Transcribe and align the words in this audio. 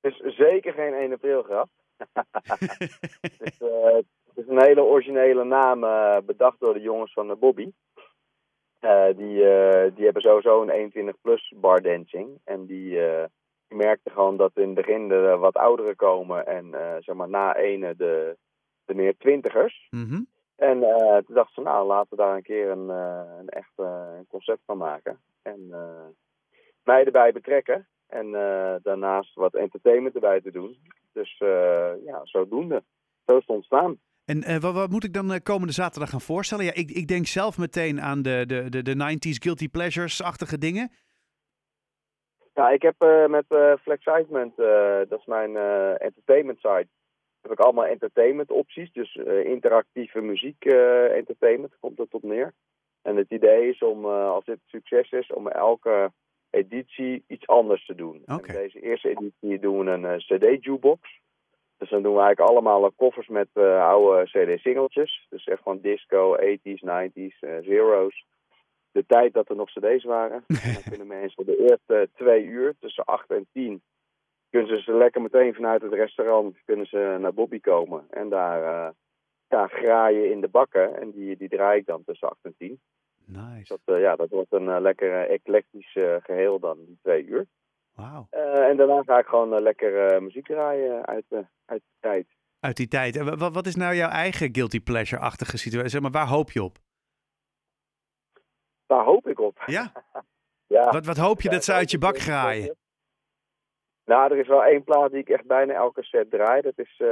Het 0.00 0.20
is 0.20 0.36
zeker 0.36 0.72
geen 0.72 0.94
1 0.94 1.12
april 1.12 1.42
grap. 1.42 1.68
het, 2.12 3.40
is, 3.40 3.60
uh, 3.60 3.94
het, 3.94 4.36
is, 4.36 4.48
een 4.48 4.62
hele 4.62 4.82
originele 4.82 5.44
naam 5.44 5.84
uh, 5.84 6.16
bedacht 6.24 6.60
door 6.60 6.74
de 6.74 6.80
jongens 6.80 7.12
van 7.12 7.38
Bobby. 7.38 7.72
Uh, 8.80 9.06
die, 9.06 9.34
die 9.94 10.04
hebben 10.04 10.22
sowieso 10.22 10.62
een 10.62 10.70
21 10.70 11.20
plus 11.20 11.52
bar 11.56 11.82
dancing. 11.82 12.40
En 12.44 12.66
die, 12.66 12.90
die 13.68 13.76
merkten 13.76 14.12
gewoon 14.12 14.36
dat 14.36 14.50
in 14.54 14.66
het 14.66 14.74
begin 14.74 15.10
er 15.10 15.38
wat 15.38 15.54
ouderen 15.54 15.96
komen. 15.96 16.46
En 16.46 16.74
zeg 17.00 17.14
maar 17.14 17.28
na 17.28 17.56
ene 17.56 17.96
de, 17.96 18.36
de 18.84 18.94
meer 18.94 19.16
twintigers. 19.16 19.88
Mm 19.90 20.06
-hmm. 20.08 20.26
En 20.56 20.80
toen 21.26 21.34
dachten 21.34 21.54
ze, 21.54 21.60
nou 21.60 21.86
laten 21.86 22.08
we 22.10 22.16
daar 22.16 22.36
een 22.36 22.42
keer 22.42 22.70
een, 22.70 22.88
een 22.88 23.48
echt 23.48 23.72
een 23.76 24.26
concept 24.28 24.62
van 24.66 24.76
maken. 24.76 25.20
En 25.42 25.68
mij 26.84 27.04
erbij 27.04 27.32
betrekken. 27.32 27.86
En 28.10 28.26
uh, 28.26 28.74
daarnaast 28.82 29.34
wat 29.34 29.54
entertainment 29.54 30.14
erbij 30.14 30.40
te 30.40 30.50
doen. 30.50 30.76
Dus 31.12 31.40
uh, 31.40 31.92
ja, 32.04 32.20
zodoende. 32.24 32.82
Zo 33.26 33.36
is 33.36 33.46
het 33.46 33.56
ontstaan. 33.56 33.98
En 34.24 34.50
uh, 34.50 34.56
wat, 34.56 34.74
wat, 34.74 34.90
moet 34.90 35.04
ik 35.04 35.12
dan 35.12 35.42
komende 35.42 35.72
zaterdag 35.72 36.10
gaan 36.10 36.20
voorstellen? 36.20 36.64
Ja, 36.64 36.74
ik, 36.74 36.90
ik 36.90 37.06
denk 37.06 37.26
zelf 37.26 37.58
meteen 37.58 38.00
aan 38.00 38.22
de, 38.22 38.44
de, 38.46 38.68
de, 38.68 38.82
de 38.82 38.94
90s 38.94 39.42
Guilty 39.42 39.68
Pleasures-achtige 39.68 40.58
dingen. 40.58 40.90
Ja, 42.54 42.70
ik 42.70 42.82
heb 42.82 42.94
met 43.28 43.44
Flexcitement, 43.80 44.56
dat 45.08 45.18
is 45.18 45.26
mijn 45.26 45.56
entertainment 45.96 46.58
site, 46.58 46.88
heb 47.40 47.52
ik 47.52 47.58
allemaal 47.58 47.86
entertainment 47.86 48.50
opties. 48.50 48.92
Dus 48.92 49.14
interactieve 49.44 50.20
muziek 50.20 50.64
entertainment, 51.14 51.76
komt 51.80 51.98
het 51.98 52.14
op 52.14 52.22
neer. 52.22 52.52
En 53.02 53.16
het 53.16 53.30
idee 53.30 53.68
is 53.68 53.82
om, 53.82 54.04
als 54.06 54.44
dit 54.44 54.58
succes 54.66 55.10
is, 55.10 55.32
om 55.32 55.48
elke 55.48 56.12
editie 56.50 57.24
iets 57.26 57.46
anders 57.46 57.86
te 57.86 57.94
doen. 57.94 58.22
Okay. 58.26 58.38
En 58.38 58.62
deze 58.62 58.80
eerste 58.80 59.08
editie 59.08 59.58
doen 59.58 59.84
we 59.84 59.90
een 59.90 60.02
uh, 60.02 60.16
CD-jukebox. 60.16 61.20
Dus 61.78 61.90
dan 61.90 62.02
doen 62.02 62.14
we 62.14 62.20
eigenlijk 62.20 62.50
allemaal 62.50 62.84
uh, 62.84 62.90
koffers 62.96 63.28
met 63.28 63.48
uh, 63.54 63.88
oude 63.88 64.24
CD-singeltjes. 64.24 65.26
Dus 65.28 65.44
echt 65.44 65.62
van 65.62 65.80
disco, 65.80 66.36
80s, 66.36 66.82
90s, 66.84 67.38
zeros. 67.62 68.24
De 68.92 69.06
tijd 69.06 69.32
dat 69.32 69.48
er 69.48 69.56
nog 69.56 69.70
CD's 69.70 70.04
waren. 70.04 70.44
en 70.64 70.72
dan 70.72 70.82
kunnen 70.88 71.06
mensen 71.06 71.46
de 71.46 71.56
eerste 71.56 72.08
twee 72.14 72.44
uur, 72.44 72.74
tussen 72.80 73.04
8 73.04 73.30
en 73.30 73.46
10, 73.52 73.82
kunnen 74.50 74.82
ze 74.82 74.92
lekker 74.92 75.22
meteen 75.22 75.54
vanuit 75.54 75.82
het 75.82 75.92
restaurant 75.92 76.56
kunnen 76.64 76.86
ze 76.86 77.16
naar 77.20 77.34
Bobby 77.34 77.60
komen. 77.60 78.06
En 78.10 78.28
daar 78.28 78.92
ja, 79.50 79.66
graaien 79.66 80.30
in 80.30 80.40
de 80.40 80.48
bakken. 80.48 81.00
En 81.00 81.10
die, 81.10 81.36
die 81.36 81.48
draai 81.48 81.78
ik 81.78 81.86
dan 81.86 82.04
tussen 82.04 82.28
8 82.28 82.38
en 82.42 82.54
10. 82.58 82.80
Nice. 83.32 83.78
Dat, 83.78 83.96
uh, 83.96 84.02
ja, 84.02 84.16
dat 84.16 84.28
wordt 84.28 84.52
een 84.52 84.66
uh, 84.66 84.80
lekker 84.80 85.30
eclectisch 85.30 85.94
uh, 85.94 86.16
geheel 86.22 86.58
dan, 86.58 86.84
die 86.84 86.98
twee 87.02 87.24
uur. 87.24 87.46
Wauw. 87.94 88.26
en 88.30 88.76
daarna 88.76 89.02
ga 89.02 89.18
ik 89.18 89.26
gewoon 89.26 89.62
lekker 89.62 90.22
muziek 90.22 90.46
draaien 90.46 91.06
uit, 91.06 91.24
uit 91.64 91.82
die 91.82 91.96
tijd. 92.00 92.26
Uit 92.60 92.76
die 92.76 92.88
tijd. 92.88 93.16
En 93.16 93.38
wat, 93.38 93.54
wat 93.54 93.66
is 93.66 93.74
nou 93.76 93.94
jouw 93.94 94.08
eigen 94.08 94.54
guilty 94.54 94.80
pleasure-achtige 94.80 95.58
situatie? 95.58 95.90
Zeg 95.90 96.00
maar, 96.00 96.10
waar 96.10 96.26
hoop 96.26 96.50
je 96.50 96.62
op? 96.62 96.78
Waar 98.86 99.04
hoop 99.04 99.28
ik 99.28 99.40
op? 99.40 99.62
Ja? 99.66 99.92
ja. 100.76 100.90
Wat, 100.90 101.06
wat 101.06 101.16
hoop 101.16 101.40
je 101.40 101.48
dat 101.48 101.64
ze 101.64 101.72
uit 101.72 101.90
je 101.90 101.98
bak 101.98 102.18
graaien? 102.18 102.76
Nou, 104.04 104.32
er 104.32 104.38
is 104.38 104.48
wel 104.48 104.64
één 104.64 104.84
plaat 104.84 105.10
die 105.10 105.20
ik 105.20 105.28
echt 105.28 105.46
bijna 105.46 105.74
elke 105.74 106.02
set 106.02 106.30
draai. 106.30 106.60
Dat 106.60 106.78
is 106.78 107.02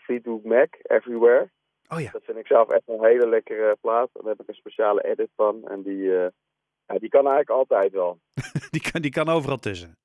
Fleetwood 0.00 0.44
Mac, 0.44 0.74
Everywhere. 0.82 1.50
Oh 1.94 2.00
ja. 2.00 2.10
Dat 2.10 2.24
vind 2.24 2.38
ik 2.38 2.46
zelf 2.46 2.68
echt 2.68 2.82
een 2.86 3.04
hele 3.04 3.28
lekkere 3.28 3.76
plaat. 3.80 4.10
Daar 4.12 4.24
heb 4.24 4.40
ik 4.40 4.48
een 4.48 4.54
speciale 4.54 5.04
edit 5.04 5.30
van. 5.36 5.68
En 5.68 5.82
die, 5.82 6.02
uh, 6.02 6.26
ja, 6.86 6.98
die 6.98 7.08
kan 7.08 7.26
eigenlijk 7.26 7.50
altijd 7.50 7.92
wel. 7.92 8.18
die, 8.74 8.90
kan, 8.90 9.02
die 9.02 9.10
kan 9.10 9.28
overal 9.28 9.58
tussen. 9.58 9.96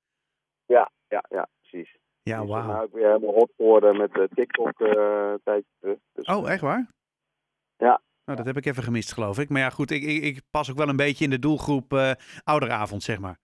Ja, 0.66 0.92
ja, 1.08 1.24
ja, 1.30 1.48
precies. 1.62 1.98
Ja, 2.22 2.46
wauw. 2.46 2.68
nou 2.68 2.84
ook 2.84 2.94
weer 2.94 3.06
helemaal 3.06 3.34
hot 3.34 3.52
geworden 3.56 3.98
met 3.98 4.14
de 4.14 4.30
TikTok 4.34 4.80
uh, 4.80 5.34
tijdje 5.44 5.72
terug. 5.80 5.98
Dus, 6.14 6.26
oh, 6.26 6.52
echt 6.52 6.62
waar? 6.62 6.88
Ja. 7.78 8.02
Nou, 8.26 8.38
dat 8.38 8.46
heb 8.46 8.58
ik 8.58 8.66
even 8.66 8.84
gemist, 8.84 9.14
geloof 9.14 9.40
ik. 9.40 9.50
Maar 9.50 9.62
ja, 9.62 9.70
goed, 9.70 9.92
ik, 9.92 10.04
ik, 10.04 10.24
ik 10.24 10.42
pas 10.50 10.72
ook 10.72 10.78
wel 10.78 10.90
een 10.90 10.96
beetje 10.96 11.24
in 11.24 11.30
de 11.30 11.40
doelgroep 11.40 11.94
uh, 11.94 12.12
ouderavond, 12.44 13.04
zeg 13.04 13.20
maar. 13.20 13.38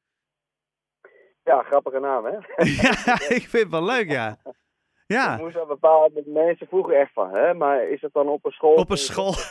Ja, 1.44 1.62
grappige 1.62 2.00
naam, 2.00 2.26
hè? 2.26 2.32
ja, 2.82 3.14
ik 3.14 3.48
vind 3.50 3.64
het 3.64 3.70
wel 3.70 3.86
leuk, 3.86 4.12
ja. 4.12 4.38
Ja. 5.06 5.36
Ik 5.36 5.42
moest 5.42 5.68
bepaalde 5.68 6.24
mensen 6.26 6.68
vroegen 6.68 7.00
echt 7.00 7.14
van, 7.14 7.30
hè, 7.30 7.54
maar 7.54 7.90
is 7.90 8.02
het 8.02 8.14
dan 8.14 8.28
op 8.28 8.46
een 8.46 8.52
school? 8.52 8.76
Op 8.76 8.90
een 8.90 8.98
school. 8.98 9.34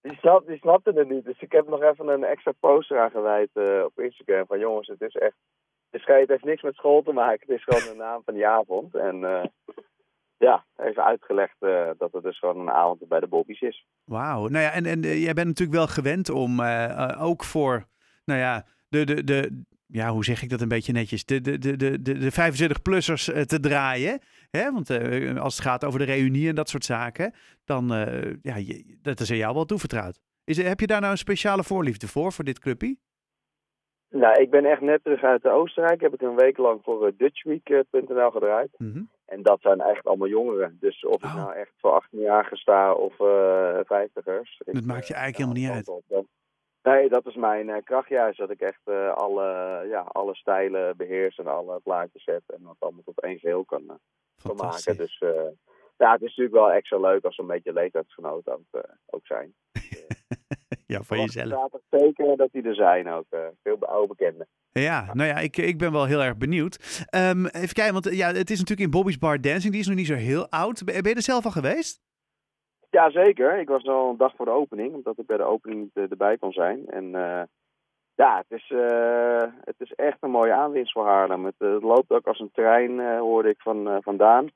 Die, 0.00 0.16
snap, 0.16 0.46
die 0.46 0.58
snapten 0.58 0.96
het 0.96 1.08
niet, 1.08 1.24
dus 1.24 1.40
ik 1.40 1.52
heb 1.52 1.68
nog 1.68 1.82
even 1.82 2.08
een 2.08 2.24
extra 2.24 2.52
poster 2.60 3.00
aangeweid 3.00 3.50
uh, 3.54 3.84
op 3.84 4.00
Instagram 4.00 4.46
van 4.46 4.58
jongens, 4.58 4.88
het 4.88 5.00
is 5.00 5.14
echt, 5.14 5.36
het, 5.90 6.28
heeft 6.28 6.44
niks 6.44 6.62
met 6.62 6.74
school 6.74 7.02
te 7.02 7.12
maken, 7.12 7.46
het 7.46 7.56
is 7.56 7.64
gewoon 7.64 7.92
de 7.92 8.02
naam 8.02 8.22
van 8.24 8.34
die 8.34 8.46
avond. 8.46 8.94
En 8.94 9.20
uh, 9.20 9.44
ja, 10.36 10.64
even 10.76 11.04
uitgelegd 11.04 11.56
uh, 11.60 11.90
dat 11.98 12.12
het 12.12 12.22
dus 12.22 12.38
gewoon 12.38 12.58
een 12.58 12.70
avond 12.70 13.08
bij 13.08 13.20
de 13.20 13.26
Bobby's 13.26 13.60
is. 13.60 13.86
Wauw, 14.04 14.46
nou 14.46 14.64
ja, 14.64 14.70
en, 14.70 14.86
en 14.86 15.00
jij 15.00 15.34
bent 15.34 15.46
natuurlijk 15.46 15.78
wel 15.78 15.86
gewend 15.86 16.30
om 16.30 16.60
ook 17.18 17.44
voor, 17.44 17.84
nou 18.24 18.40
ja, 18.40 18.64
de, 18.88 19.04
de, 19.04 19.24
de, 19.24 19.64
ja, 19.90 20.10
hoe 20.10 20.24
zeg 20.24 20.42
ik 20.42 20.50
dat 20.50 20.60
een 20.60 20.68
beetje 20.68 20.92
netjes, 20.92 21.24
de, 21.24 21.40
de, 21.40 21.58
de, 21.58 21.76
de, 21.76 22.00
de 22.02 22.32
25-plussers 22.32 23.34
uh, 23.34 23.42
te 23.42 23.60
draaien. 23.60 24.20
Hè? 24.50 24.72
Want 24.72 24.90
uh, 24.90 25.40
als 25.40 25.56
het 25.56 25.64
gaat 25.64 25.84
over 25.84 25.98
de 25.98 26.04
reunie 26.04 26.48
en 26.48 26.54
dat 26.54 26.68
soort 26.68 26.84
zaken, 26.84 27.34
dan 27.64 27.92
uh, 27.92 28.32
ja, 28.42 28.56
je, 28.56 28.98
dat 29.02 29.20
is 29.20 29.30
aan 29.30 29.36
jou 29.36 29.54
wel 29.54 29.64
toevertrouwd. 29.64 30.20
Is, 30.44 30.62
heb 30.62 30.80
je 30.80 30.86
daar 30.86 31.00
nou 31.00 31.12
een 31.12 31.18
speciale 31.18 31.64
voorliefde 31.64 32.08
voor, 32.08 32.32
voor 32.32 32.44
dit 32.44 32.58
clubje? 32.58 32.96
Nou, 34.10 34.42
ik 34.42 34.50
ben 34.50 34.64
echt 34.64 34.80
net 34.80 35.04
terug 35.04 35.22
uit 35.22 35.44
Oostenrijk. 35.44 36.00
Heb 36.00 36.14
ik 36.14 36.22
een 36.22 36.36
week 36.36 36.56
lang 36.56 36.80
voor 36.82 37.12
DutchWeek.nl 37.16 38.30
gedraaid. 38.30 38.70
Mm 38.76 38.92
-hmm. 38.92 39.10
En 39.26 39.42
dat 39.42 39.60
zijn 39.60 39.80
echt 39.80 40.06
allemaal 40.06 40.28
jongeren. 40.28 40.76
Dus 40.80 41.04
of 41.04 41.16
ik 41.16 41.24
Oh. 41.24 41.34
nou 41.34 41.54
echt 41.54 41.72
voor 41.76 41.90
18 41.90 42.20
jaar 42.20 42.48
sta 42.52 42.92
of 42.92 43.16
vijftigers. 43.86 44.62
Dat 44.64 44.84
maakt 44.84 45.06
je 45.06 45.14
eigenlijk 45.14 45.36
helemaal 45.36 45.76
niet 45.76 45.88
uit. 45.88 46.02
Op. 46.08 46.26
Nee, 46.82 47.08
dat 47.08 47.26
is 47.26 47.34
mijn 47.34 47.68
uh, 47.68 47.76
kracht 47.84 48.08
juist. 48.08 48.38
Dat 48.38 48.50
ik 48.50 48.60
echt 48.60 48.80
uh, 48.84 49.12
alle, 49.12 49.44
ja, 49.88 50.00
alle 50.00 50.34
stijlen 50.34 50.96
beheers 50.96 51.36
en 51.36 51.46
alle 51.46 51.80
plaatjes 51.80 52.24
heb. 52.24 52.42
En 52.46 52.62
dat 52.62 52.76
allemaal 52.78 53.02
tot 53.04 53.20
één 53.20 53.38
geheel 53.38 53.64
kan, 53.64 53.82
uh, 53.82 53.94
kan 54.42 54.56
maken. 54.56 54.96
Dus 54.96 55.18
ja, 55.96 56.12
het 56.12 56.22
is 56.22 56.28
natuurlijk 56.28 56.54
wel 56.54 56.70
extra 56.70 56.98
leuk 56.98 57.24
als 57.24 57.36
er 57.36 57.42
een 57.42 57.50
beetje 57.50 57.72
leeftijdsgenoten 57.72 58.52
ook, 58.52 58.84
ook 59.06 59.26
zijn. 59.26 59.54
ja, 60.86 61.02
van 61.02 61.20
jezelf. 61.20 61.70
zeker 61.90 62.36
dat 62.36 62.48
die 62.52 62.62
er 62.62 62.74
zijn 62.74 63.08
ook. 63.08 63.26
veel 63.62 63.78
oude 63.78 64.14
bekenden. 64.14 64.48
Ja, 64.72 65.14
nou 65.14 65.28
ja, 65.28 65.38
ik, 65.38 65.56
ik 65.56 65.78
ben 65.78 65.92
wel 65.92 66.04
heel 66.04 66.22
erg 66.22 66.36
benieuwd. 66.36 67.06
Um, 67.14 67.46
even 67.46 67.72
kijken, 67.72 67.92
want 67.92 68.14
ja, 68.14 68.32
het 68.32 68.50
is 68.50 68.58
natuurlijk 68.58 68.86
in 68.86 68.90
Bobby's 68.90 69.18
Bar 69.18 69.40
Dancing. 69.40 69.72
Die 69.72 69.80
is 69.80 69.86
nog 69.86 69.96
niet 69.96 70.06
zo 70.06 70.14
heel 70.14 70.50
oud. 70.50 70.84
Ben 70.84 70.94
je 71.02 71.14
er 71.14 71.22
zelf 71.22 71.44
al 71.44 71.50
geweest? 71.50 72.00
Ja, 72.98 73.10
zeker. 73.10 73.58
Ik 73.58 73.68
was 73.68 73.86
al 73.86 74.10
een 74.10 74.16
dag 74.16 74.34
voor 74.36 74.44
de 74.44 74.50
opening, 74.50 74.94
omdat 74.94 75.18
ik 75.18 75.26
bij 75.26 75.36
de 75.36 75.42
opening 75.42 75.80
niet 75.80 75.96
uh, 75.96 76.10
erbij 76.10 76.38
kon 76.38 76.52
zijn. 76.52 76.88
En 76.88 77.04
uh, 77.04 77.42
ja, 78.14 78.36
het 78.36 78.58
is, 78.58 78.70
uh, 78.70 79.42
het 79.64 79.74
is 79.78 79.92
echt 79.92 80.16
een 80.20 80.30
mooie 80.30 80.52
aanwinst 80.52 80.92
voor 80.92 81.06
Haarlem. 81.06 81.44
Het, 81.44 81.54
het 81.58 81.82
loopt 81.82 82.10
ook 82.10 82.26
als 82.26 82.40
een 82.40 82.50
trein, 82.52 83.18
hoorde 83.18 83.48
ik 83.48 83.60
van, 83.60 84.02
vandaan. 84.02 84.48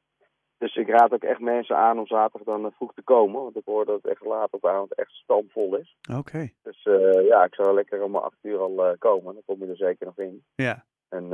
Dus 0.58 0.76
ik 0.76 0.88
raad 0.88 1.12
ook 1.12 1.22
echt 1.22 1.40
mensen 1.40 1.76
aan 1.76 1.98
om 1.98 2.06
zaterdag 2.06 2.60
dan 2.60 2.72
vroeg 2.72 2.94
te 2.94 3.02
komen. 3.02 3.42
Want 3.42 3.56
ik 3.56 3.64
hoor 3.64 3.84
dat 3.84 3.96
het 4.02 4.06
echt 4.06 4.24
laat 4.24 4.52
op 4.52 4.60
de 4.60 4.68
avond 4.68 4.94
echt 4.94 5.10
stampvol 5.10 5.76
is. 5.76 5.96
Oké. 6.10 6.18
Okay. 6.18 6.54
Dus 6.62 6.82
ja, 7.28 7.44
ik 7.44 7.54
zou 7.54 7.74
lekker 7.74 8.02
om 8.02 8.16
acht 8.16 8.38
uur 8.42 8.58
al 8.58 8.96
komen. 8.98 9.34
Dan 9.34 9.42
kom 9.46 9.58
je 9.58 9.70
er 9.70 9.76
zeker 9.76 10.06
nog 10.06 10.18
in. 10.18 10.44
Ja. 10.54 10.84
En 11.08 11.28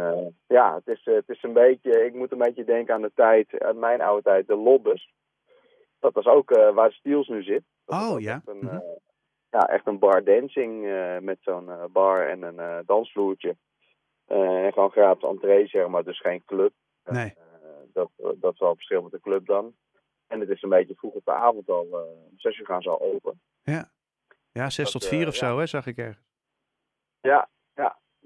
ja, 0.46 0.74
het 0.74 0.96
is, 0.96 1.04
het 1.04 1.28
is 1.28 1.42
een 1.42 1.52
beetje, 1.52 2.04
ik 2.04 2.14
moet 2.14 2.32
een 2.32 2.38
beetje 2.38 2.64
denken 2.64 2.94
aan 2.94 3.02
de 3.02 3.12
tijd, 3.14 3.62
aan 3.62 3.78
mijn 3.78 4.00
oude 4.00 4.22
tijd, 4.22 4.46
de 4.46 4.56
lobbes 4.56 5.12
dat 5.98 6.12
was 6.12 6.26
ook 6.26 6.50
uh, 6.50 6.74
waar 6.74 6.92
Steels 6.92 7.28
nu 7.28 7.42
zit. 7.42 7.62
Dat 7.84 8.02
oh 8.02 8.20
ja. 8.20 8.34
Echt 8.34 8.48
een, 8.48 8.64
uh, 8.64 8.78
ja, 9.50 9.68
echt 9.68 9.86
een 9.86 9.98
bar 9.98 10.24
dancing 10.24 10.84
uh, 10.84 11.18
met 11.18 11.38
zo'n 11.40 11.70
bar 11.92 12.28
en 12.28 12.42
een 12.42 12.82
dansvloertje. 12.86 13.56
en 14.26 14.72
gewoon 14.72 14.90
gratis 14.90 15.28
entree, 15.28 15.66
zeg 15.66 15.88
maar, 15.88 16.04
dus 16.04 16.20
geen 16.20 16.44
club. 16.44 16.72
Nee. 17.04 17.34
dat, 17.92 18.10
dat 18.16 18.52
is 18.52 18.58
wel 18.58 18.74
verschil 18.74 19.02
met 19.02 19.12
de 19.12 19.20
club 19.20 19.46
dan. 19.46 19.74
En 20.26 20.40
het 20.40 20.48
is 20.48 20.62
een 20.62 20.68
beetje 20.68 20.94
vroeg 20.94 21.14
op 21.14 21.24
de 21.24 21.32
avond 21.32 21.68
al. 21.68 21.86
om 21.90 22.38
zes 22.38 22.58
uur 22.58 22.66
gaan 22.66 22.82
ze 22.82 22.88
al 22.90 23.00
open. 23.00 23.40
Ja, 23.62 23.90
ja 24.52 24.70
zes 24.70 24.90
tot 24.90 25.06
vier 25.06 25.26
of 25.26 25.36
ja. 25.36 25.48
zo, 25.48 25.58
hè, 25.58 25.66
zag 25.66 25.86
ik 25.86 25.96
ergens. 25.96 26.26
Ja. 27.20 27.48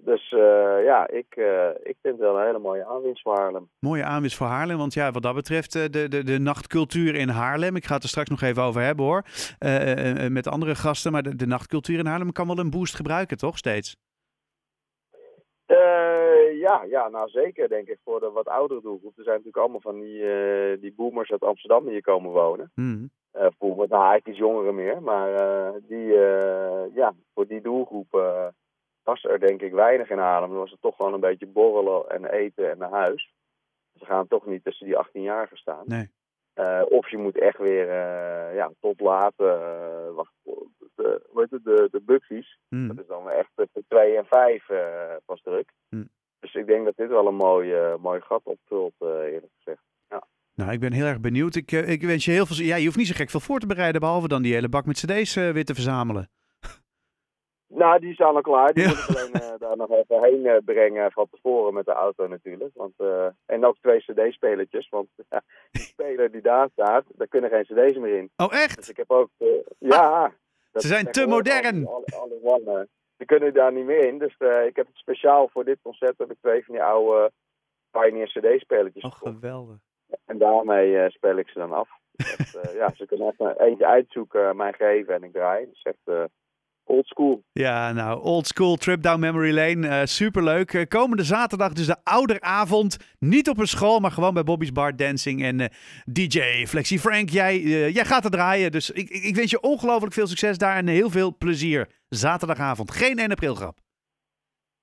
Dus 0.05 0.33
uh, 0.33 0.85
ja, 0.85 1.09
ik, 1.09 1.37
uh, 1.37 1.69
ik 1.69 1.97
vind 2.03 2.15
het 2.15 2.19
wel 2.19 2.39
een 2.39 2.47
hele 2.47 2.59
mooie 2.59 2.85
aanwinst 2.85 3.23
voor 3.23 3.37
Haarlem. 3.37 3.69
Mooie 3.79 4.05
aanwinst 4.05 4.37
voor 4.37 4.47
Haarlem, 4.47 4.79
want 4.79 4.95
ja, 4.95 5.11
wat 5.11 5.23
dat 5.23 5.35
betreft 5.35 5.75
uh, 5.75 5.83
de, 5.91 6.09
de, 6.09 6.25
de 6.25 6.39
nachtcultuur 6.39 7.15
in 7.15 7.29
Haarlem, 7.29 7.77
ik 7.77 7.85
ga 7.85 7.95
het 7.95 8.03
er 8.03 8.09
straks 8.09 8.31
nog 8.31 8.43
even 8.43 8.63
over 8.63 8.83
hebben 8.83 9.05
hoor, 9.05 9.23
met 10.31 10.47
andere 10.47 10.75
gasten, 10.75 11.13
maar 11.13 11.23
de, 11.23 11.37
de 11.37 11.47
nachtcultuur 11.47 11.99
in 11.99 12.07
Haarlem 12.07 12.33
kan 12.33 12.47
wel 12.47 12.59
een 12.59 12.71
boost 12.71 12.95
gebruiken, 12.95 13.37
toch, 13.37 13.59
steeds? 13.59 13.97
ja, 16.61 16.85
ja, 16.89 17.09
nou 17.09 17.29
zeker 17.29 17.69
denk 17.69 17.89
ik 17.89 17.99
voor 18.05 18.21
de 18.21 18.31
wat 18.31 18.49
oudere 18.49 18.81
doelgroep. 18.81 19.19
Er 19.19 19.25
zijn 19.25 19.37
natuurlijk 19.37 19.65
allemaal 19.65 19.81
van 19.81 20.01
die, 20.01 20.25
die 20.81 20.95
boomers 20.97 21.31
uit 21.31 21.43
Amsterdam 21.43 21.83
die 21.83 21.93
hier 21.93 22.03
komen 22.03 22.31
wonen. 22.31 22.71
Mm. 22.75 23.11
nou 23.33 23.89
eigenlijk 23.91 24.27
iets 24.27 24.39
jongeren 24.39 24.75
meer, 24.75 25.03
maar 25.03 25.31
die, 25.89 26.07
ja, 26.95 27.15
voor 27.35 27.47
die 27.47 27.61
doelgroep 27.61 28.13
was 29.03 29.25
er 29.25 29.41
denk 29.41 29.61
ik 29.61 29.73
weinig 29.73 30.11
in 30.11 30.19
Haarlem. 30.19 30.51
Dan 30.51 30.59
was 30.59 30.71
het 30.71 30.81
toch 30.81 30.97
gewoon 30.97 31.15
een 31.15 31.21
beetje 31.21 31.47
borrelen 31.47 32.09
en 32.09 32.25
eten 32.25 32.71
en 32.71 32.79
naar 32.79 32.91
huis. 32.91 33.33
Ze 33.99 34.05
gaan 34.05 34.29
toch 34.29 34.47
niet 34.47 34.65
tussen 34.65 34.87
die 34.87 34.97
18-jarigen 34.97 35.57
staan. 35.57 35.85
Nee. 35.85 36.11
Uh, 36.55 36.83
of 36.89 37.11
je 37.11 37.19
moet 37.19 37.39
echt 37.39 37.59
weer 37.59 37.87
uh, 37.87 38.55
ja, 38.55 38.71
tot 38.81 39.01
laat, 39.01 39.33
uh, 39.37 40.15
wacht, 40.15 40.33
de, 40.95 41.23
hoe 41.29 41.41
heet 41.41 41.51
het, 41.51 41.65
de, 41.65 42.01
de. 42.05 42.45
Hmm. 42.69 42.89
Dat 42.89 42.99
is 42.99 43.07
dan 43.07 43.31
echt 43.31 43.51
de 43.55 43.85
2 43.89 44.17
en 44.17 44.25
5 44.25 44.67
pas 45.25 45.43
druk. 45.43 45.73
Hmm. 45.89 46.09
Dus 46.41 46.55
ik 46.55 46.67
denk 46.67 46.85
dat 46.85 46.97
dit 46.97 47.09
wel 47.09 47.27
een 47.27 47.35
mooi, 47.35 47.97
mooi 48.01 48.21
gat 48.21 48.41
opvult, 48.45 48.95
eerlijk 49.01 49.53
gezegd. 49.57 49.83
Ja. 50.09 50.27
Nou, 50.55 50.73
ik 50.73 50.81
ben 50.81 50.93
heel 50.93 51.07
erg 51.07 51.21
benieuwd. 51.21 51.55
Ik, 51.55 51.73
ik 51.73 52.03
wens 52.03 52.25
je 52.25 52.31
heel 52.31 52.47
veel. 52.47 52.65
Ja, 52.65 52.77
je 52.77 52.85
hoeft 52.85 52.97
niet 52.97 53.07
zo 53.07 53.15
gek 53.17 53.31
veel 53.31 53.41
voor 53.41 53.59
te 53.59 53.67
bereiden, 53.67 54.01
behalve 54.01 54.29
dan 54.29 54.43
die 54.43 54.55
hele 54.55 54.69
bak 54.69 54.87
met 54.87 55.05
CD's 55.05 55.35
weer 55.35 55.65
te 55.65 55.75
verzamelen. 55.75 56.29
Nou, 57.83 58.01
die 58.01 58.15
staan 58.15 58.35
al 58.35 58.41
klaar. 58.41 58.73
Die 58.73 58.83
Ja. 58.83 58.89
moet 58.89 58.99
ik 58.99 59.17
alleen 59.17 59.31
uh, 59.53 59.59
daar 59.59 59.77
nog 59.77 59.91
even 59.91 60.23
heen 60.25 60.45
uh, 60.45 60.57
brengen 60.65 61.13
van 61.13 61.27
tevoren 61.31 61.75
met 61.75 61.85
de 61.85 61.93
auto 61.93 62.27
natuurlijk. 62.27 62.71
Want, 62.75 62.93
uh, 62.99 63.27
en 63.47 63.65
ook 63.65 63.77
twee 63.81 63.99
cd-spelertjes, 63.99 64.89
want 64.89 65.09
die 65.73 65.83
speler 65.83 66.31
die 66.31 66.41
daar 66.43 66.69
staat, 66.73 67.05
daar 67.09 67.27
kunnen 67.27 67.51
geen 67.51 67.63
cd's 67.63 67.99
meer 67.99 68.17
in. 68.17 68.31
Oh, 68.37 68.53
echt? 68.55 68.77
Dus 68.77 68.89
ik 68.89 68.97
heb 68.97 69.11
ook, 69.11 69.29
ja. 69.79 70.33
Ze 70.73 70.87
zijn 70.87 71.11
te 71.11 71.27
modern. 71.27 71.87
Alle, 71.87 72.05
alle 72.21 72.39
one, 72.43 72.89
die 73.17 73.27
kunnen 73.27 73.55
daar 73.55 73.73
niet 73.73 73.85
meer 73.85 74.07
in. 74.07 74.19
Dus 74.19 74.35
ik 74.67 74.77
heb 74.77 74.87
het 74.87 74.97
speciaal 74.97 75.49
voor 75.49 75.65
dit 75.65 75.79
concert 75.83 76.19
heb 76.19 76.31
ik 76.31 76.37
twee 76.41 76.65
van 76.65 76.75
die 76.75 76.83
oude 76.83 77.31
Pioneer 77.91 78.27
cd-spelertjes 78.27 79.05
Oh, 79.05 79.13
geweldig. 79.13 79.77
En 80.25 80.39
daarmee 80.39 81.11
speel 81.11 81.37
ik 81.37 81.49
ze 81.49 81.59
dan 81.59 81.73
af. 81.73 81.89
dat, 82.53 82.73
ja, 82.73 82.91
ze 82.95 83.07
kunnen 83.07 83.29
even 83.29 83.61
eentje 83.61 83.87
uitzoeken, 83.87 84.57
mij 84.57 84.73
geven 84.73 85.15
en 85.15 85.23
ik 85.23 85.33
draai. 85.33 85.65
Dat 85.65 85.75
is 85.75 85.83
echt 85.83 86.31
Old 86.85 87.07
school. 87.07 87.43
Ja, 87.53 87.93
nou, 87.93 88.23
old 88.23 88.47
school 88.47 88.77
trip 88.77 89.03
down 89.03 89.21
memory 89.21 89.55
lane. 89.55 89.87
Uh, 89.87 90.01
superleuk. 90.05 90.73
Uh, 90.73 90.83
komende 90.89 91.23
zaterdag 91.23 91.73
dus 91.73 91.87
de 91.87 91.97
ouderavond. 92.05 93.15
Niet 93.19 93.49
op 93.49 93.59
een 93.59 93.67
school, 93.67 94.01
maar 94.01 94.11
gewoon 94.11 94.35
bij 94.35 94.43
Bobby's 94.43 94.73
Bar 94.73 94.97
Dancing. 94.97 95.43
En 95.43 95.61
uh, 95.61 95.67
DJ 96.05 96.67
Flexie 96.67 96.99
Frank, 96.99 97.29
jij, 97.29 97.61
jij 97.91 98.05
gaat 98.05 98.25
er 98.25 98.31
draaien. 98.31 98.71
Dus 98.73 98.91
ik, 98.91 99.09
ik, 99.09 99.37
wens 99.37 99.51
je 99.51 99.61
ongelooflijk 99.61 100.15
veel 100.15 100.27
succes 100.27 100.59
daar 100.59 100.77
en 100.77 100.87
heel 100.87 101.11
veel 101.11 101.37
plezier. 101.37 101.89
Zaterdagavond. 102.09 102.91
Geen 102.91 103.19
1 103.19 103.31
april 103.31 103.55
grap. 103.55 103.79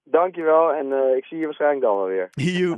Dankjewel 0.04 0.74
en 0.74 1.16
ik 1.18 1.26
zie 1.26 1.38
je 1.38 1.46
waarschijnlijk 1.46 1.82
dan 1.82 1.96
wel 1.96 2.06
weer. 2.06 2.30
You. 2.60 2.78